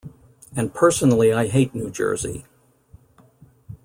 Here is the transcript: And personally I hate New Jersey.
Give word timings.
And 0.55 0.73
personally 0.73 1.31
I 1.31 1.45
hate 1.45 1.75
New 1.75 1.91
Jersey. 1.91 2.43